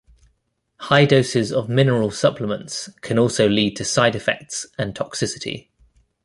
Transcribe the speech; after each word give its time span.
High 0.79 1.05
doses 1.05 1.51
of 1.51 1.69
mineral 1.69 2.09
supplements 2.09 2.89
can 3.01 3.19
also 3.19 3.47
lead 3.47 3.75
to 3.75 3.85
side 3.85 4.15
effects 4.15 4.65
and 4.75 4.95
toxicity. 4.95 5.69